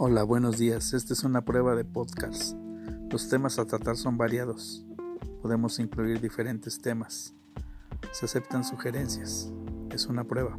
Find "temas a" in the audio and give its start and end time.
3.28-3.66